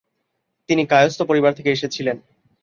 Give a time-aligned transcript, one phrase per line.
[0.69, 2.17] তিনি কায়স্থ পরিবার থেকে এসেছিলেন।